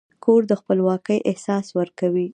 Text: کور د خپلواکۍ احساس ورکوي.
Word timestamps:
کور 0.23 0.41
د 0.49 0.51
خپلواکۍ 0.61 1.19
احساس 1.29 1.65
ورکوي. 1.79 2.27